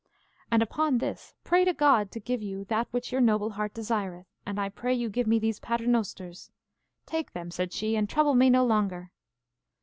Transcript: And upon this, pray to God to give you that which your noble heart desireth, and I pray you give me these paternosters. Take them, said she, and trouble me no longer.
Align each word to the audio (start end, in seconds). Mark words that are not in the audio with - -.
And 0.49 0.63
upon 0.63 0.97
this, 0.97 1.35
pray 1.43 1.63
to 1.63 1.75
God 1.75 2.09
to 2.09 2.19
give 2.19 2.41
you 2.41 2.65
that 2.65 2.87
which 2.89 3.11
your 3.11 3.21
noble 3.21 3.51
heart 3.51 3.71
desireth, 3.75 4.25
and 4.47 4.59
I 4.59 4.67
pray 4.67 4.95
you 4.95 5.09
give 5.09 5.27
me 5.27 5.37
these 5.37 5.59
paternosters. 5.59 6.49
Take 7.05 7.33
them, 7.33 7.51
said 7.51 7.71
she, 7.71 7.95
and 7.95 8.09
trouble 8.09 8.33
me 8.33 8.49
no 8.49 8.65
longer. 8.65 9.11